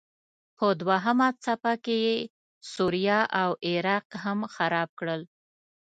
په 0.57 0.67
دوهمه 0.81 1.27
څپه 1.43 1.73
کې 1.83 1.97
یې 2.05 2.17
سوریه 2.73 3.19
او 3.41 3.49
عراق 3.71 4.07
هم 4.23 4.39
خراب 4.53 4.89
کړل. 4.99 5.21